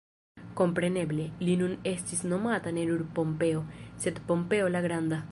Kompreneble, 0.59 1.25
li 1.49 1.57
nun 1.59 1.75
estis 1.91 2.23
nomata 2.31 2.73
ne 2.77 2.85
nur 2.91 3.03
Pompeo, 3.19 3.61
sed 4.07 4.17
Pompeo 4.31 4.73
la 4.77 4.83
Granda. 4.87 5.21